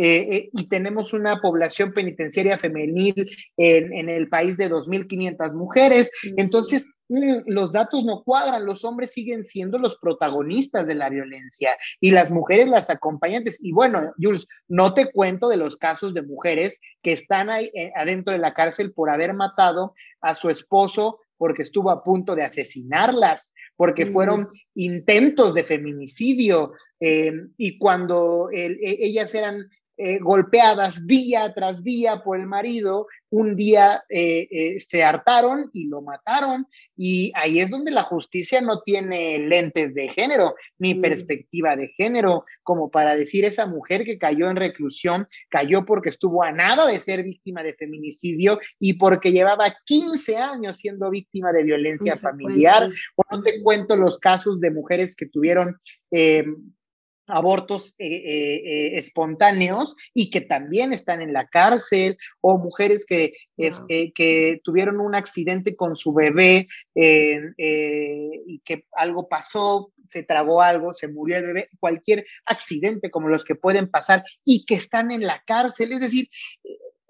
[0.03, 6.09] Eh, y tenemos una población penitenciaria femenil en, en el país de 2.500 mujeres.
[6.37, 11.75] Entonces, Mm, los datos no cuadran, los hombres siguen siendo los protagonistas de la violencia
[11.99, 13.59] y las mujeres las acompañantes.
[13.61, 17.91] Y bueno, Jules, no te cuento de los casos de mujeres que están ahí eh,
[17.97, 22.43] adentro de la cárcel por haber matado a su esposo porque estuvo a punto de
[22.43, 29.67] asesinarlas, porque fueron intentos de feminicidio, eh, y cuando e, ellas eran
[30.03, 35.89] eh, golpeadas día tras día por el marido, un día eh, eh, se hartaron y
[35.89, 36.65] lo mataron.
[36.97, 41.01] Y ahí es donde la justicia no tiene lentes de género ni mm.
[41.01, 46.41] perspectiva de género, como para decir esa mujer que cayó en reclusión, cayó porque estuvo
[46.41, 51.61] a nada de ser víctima de feminicidio y porque llevaba 15 años siendo víctima de
[51.61, 52.89] violencia familiar.
[53.15, 55.77] O no te cuento los casos de mujeres que tuvieron
[57.31, 63.33] abortos eh, eh, eh, espontáneos y que también están en la cárcel, o mujeres que,
[63.57, 71.07] que tuvieron un accidente con su bebé y que algo pasó, se tragó algo, se
[71.07, 75.43] murió el bebé, cualquier accidente como los que pueden pasar y que están en la
[75.45, 75.93] cárcel.
[75.93, 76.27] Es decir,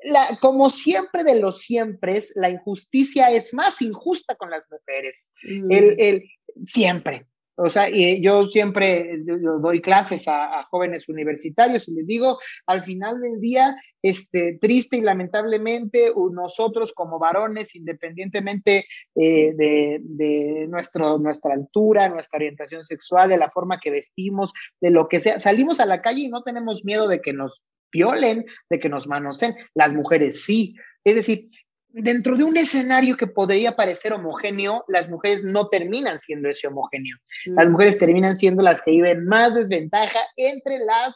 [0.03, 5.31] la, como siempre de los siempre, la injusticia es más injusta con las mujeres.
[5.43, 5.95] El, mm.
[5.97, 6.29] el,
[6.65, 7.27] siempre,
[7.63, 9.19] o sea, yo siempre
[9.61, 15.01] doy clases a, jóvenes universitarios y les digo, al final del día, este, triste y
[15.01, 18.85] lamentablemente, nosotros como varones, independientemente
[19.15, 25.19] eh, de, nuestra altura, nuestra orientación sexual, de la forma que vestimos, de lo que
[25.19, 28.89] sea, salimos a la calle y no tenemos miedo de que nos violen, de que
[28.89, 29.55] nos manoseen.
[29.75, 30.75] Las mujeres sí.
[31.03, 31.49] Es decir,
[31.93, 37.17] dentro de un escenario que podría parecer homogéneo, las mujeres no terminan siendo ese homogéneo.
[37.45, 37.71] Las mm.
[37.71, 41.15] mujeres terminan siendo las que viven más desventaja entre las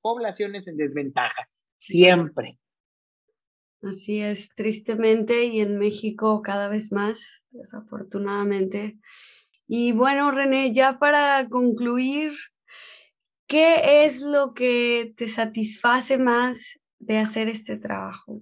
[0.00, 1.48] poblaciones en desventaja,
[1.78, 2.58] siempre.
[3.82, 8.98] Así es, tristemente, y en México cada vez más, desafortunadamente.
[9.66, 12.32] Y bueno, René, ya para concluir,
[13.48, 18.40] ¿qué es lo que te satisface más de hacer este trabajo?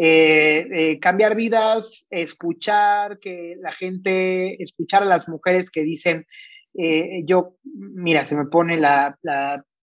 [0.00, 6.24] Eh, eh, cambiar vidas, escuchar que la gente, escuchar a las mujeres que dicen,
[6.74, 9.18] eh, yo, mira, se me pone la,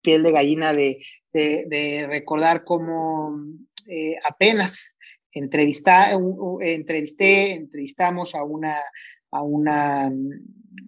[0.02, 0.98] piel de gallina de,
[2.10, 3.40] recordar cómo
[4.28, 4.98] apenas
[5.32, 6.12] entrevisté,
[7.54, 8.82] entrevistamos a una,
[9.32, 10.12] a una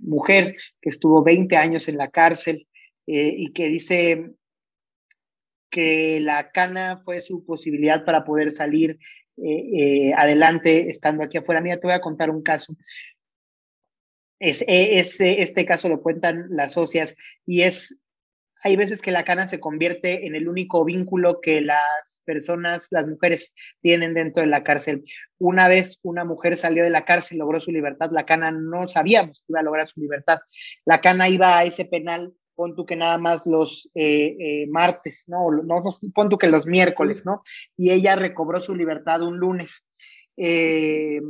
[0.01, 2.67] mujer que estuvo 20 años en la cárcel
[3.05, 4.31] y que dice,
[5.73, 8.99] que la cana fue su posibilidad para poder salir
[9.37, 11.61] eh, eh, adelante estando aquí afuera.
[11.61, 12.75] Mira, te voy a contar un caso.
[14.39, 17.97] Es, e, este caso lo cuentan las socias y es,
[18.61, 23.07] hay veces que la cana se convierte en el único vínculo que las personas, las
[23.07, 25.03] mujeres tienen dentro de la cárcel.
[25.39, 29.41] Una vez una mujer salió de la cárcel, logró su libertad, la cana no sabíamos
[29.41, 30.37] que iba a lograr su libertad.
[30.85, 35.25] La cana iba a ese penal pon tú que nada más los eh, eh, martes,
[35.27, 35.49] ¿no?
[35.51, 35.83] no
[36.13, 37.43] pon tú que los miércoles, ¿no?
[37.77, 39.85] Y ella recobró su libertad un lunes.
[40.37, 41.21] Eh,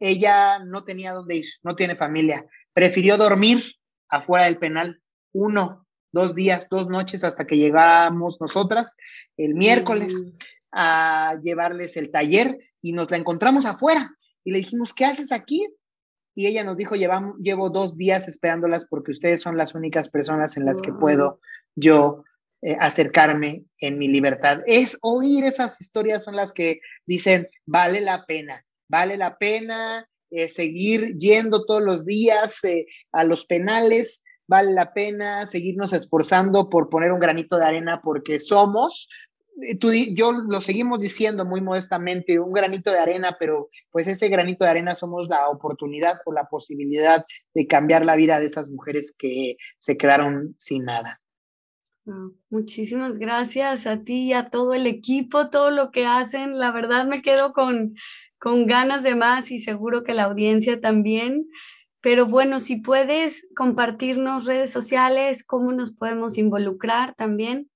[0.00, 2.46] ella no tenía dónde ir, no tiene familia.
[2.72, 3.64] Prefirió dormir
[4.08, 5.00] afuera del penal
[5.32, 8.96] uno, dos días, dos noches hasta que llegamos nosotras
[9.36, 10.36] el miércoles mm.
[10.72, 14.14] a llevarles el taller y nos la encontramos afuera
[14.44, 15.66] y le dijimos, ¿qué haces aquí?
[16.34, 20.64] Y ella nos dijo, llevo dos días esperándolas porque ustedes son las únicas personas en
[20.64, 21.40] las que puedo
[21.76, 22.24] yo
[22.66, 24.60] eh, acercarme en mi libertad.
[24.66, 30.48] Es oír esas historias son las que dicen, vale la pena, vale la pena eh,
[30.48, 36.88] seguir yendo todos los días eh, a los penales, vale la pena seguirnos esforzando por
[36.88, 39.08] poner un granito de arena porque somos,
[39.80, 44.64] tú, yo lo seguimos diciendo muy modestamente, un granito de arena, pero pues ese granito
[44.64, 47.24] de arena somos la oportunidad o la posibilidad
[47.54, 51.20] de cambiar la vida de esas mujeres que se quedaron sin nada.
[52.50, 56.58] Muchísimas gracias a ti y a todo el equipo, todo lo que hacen.
[56.58, 57.94] La verdad me quedo con,
[58.38, 61.46] con ganas de más y seguro que la audiencia también.
[62.02, 67.70] Pero bueno, si puedes compartirnos redes sociales, cómo nos podemos involucrar también.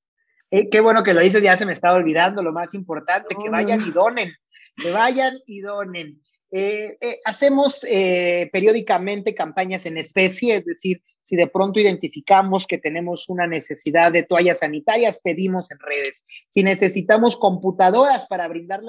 [0.50, 3.50] Eh, qué bueno que lo dices, ya se me estaba olvidando lo más importante, que
[3.50, 4.32] vayan y donen,
[4.76, 6.20] que vayan y donen.
[6.50, 12.78] Eh, eh, hacemos eh, periódicamente campañas en especie, es decir, si de pronto identificamos que
[12.78, 16.24] tenemos una necesidad de toallas sanitarias, pedimos en redes.
[16.48, 18.80] Si necesitamos computadoras para brindar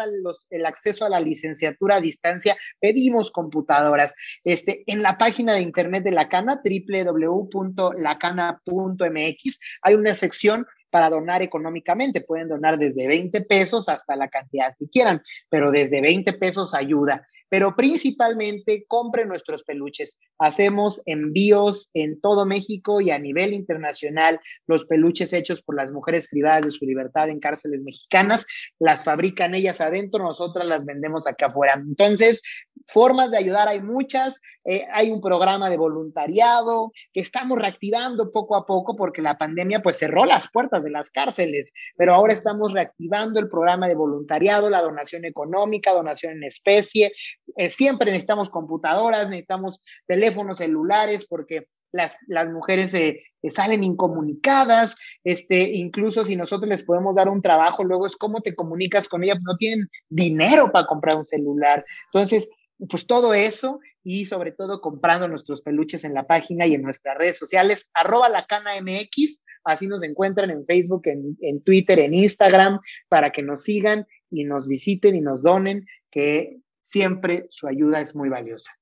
[0.50, 4.16] el acceso a la licenciatura a distancia, pedimos computadoras.
[4.46, 11.42] Este, en la página de internet de la Cana, www.lacana.mx, hay una sección para donar
[11.42, 12.22] económicamente.
[12.22, 17.28] Pueden donar desde 20 pesos hasta la cantidad que quieran, pero desde 20 pesos ayuda
[17.50, 20.18] pero principalmente compre nuestros peluches.
[20.38, 24.40] Hacemos envíos en todo México y a nivel internacional.
[24.68, 28.46] Los peluches hechos por las mujeres privadas de su libertad en cárceles mexicanas,
[28.80, 31.74] las fabrican ellas adentro, nosotras las vendemos acá afuera.
[31.76, 32.42] Entonces,
[32.88, 34.40] formas de ayudar hay muchas.
[34.66, 39.82] Eh, hay un programa de voluntariado que estamos reactivando poco a poco porque la pandemia
[39.82, 44.70] pues cerró las puertas de las cárceles, pero ahora estamos reactivando el programa de voluntariado,
[44.70, 47.12] la donación económica, donación en especie,
[47.56, 55.72] eh, siempre necesitamos computadoras, necesitamos teléfonos celulares porque las, las mujeres se salen incomunicadas, este,
[55.74, 59.40] incluso si nosotros les podemos dar un trabajo, luego es cómo te comunicas con ellas,
[59.42, 61.86] no tienen dinero para comprar un celular.
[62.14, 62.48] Entonces,
[62.88, 67.18] pues todo eso y sobre todo comprando nuestros peluches en la página y en nuestras
[67.18, 72.14] redes sociales, arroba la cana MX, así nos encuentran en Facebook, en, en Twitter, en
[72.14, 72.80] Instagram,
[73.10, 76.60] para que nos sigan y nos visiten y nos donen, que
[76.90, 78.74] siempre su ayuda es muy valiosa.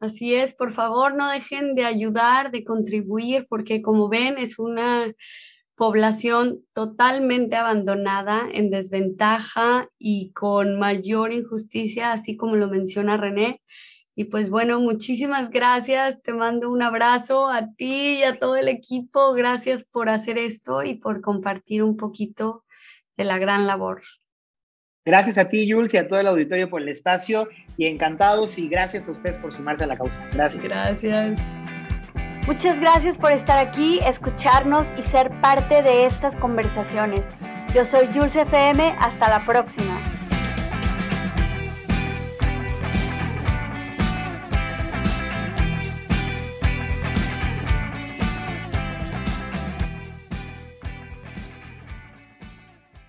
[0.00, 5.12] Así es, por favor no dejen de ayudar, de contribuir, porque como ven es una
[5.74, 13.60] población totalmente abandonada, en desventaja y con mayor injusticia, así como lo menciona René.
[14.14, 18.68] Y pues bueno, muchísimas gracias, te mando un abrazo a ti y a todo el
[18.68, 22.64] equipo, gracias por hacer esto y por compartir un poquito
[23.18, 24.02] de la gran labor.
[25.06, 28.68] Gracias a ti, Jules, y a todo el auditorio por el espacio y encantados y
[28.68, 30.26] gracias a ustedes por sumarse a la causa.
[30.32, 30.64] Gracias.
[30.64, 31.40] Gracias.
[32.48, 37.28] Muchas gracias por estar aquí, escucharnos y ser parte de estas conversaciones.
[37.72, 39.96] Yo soy Jules FM, hasta la próxima.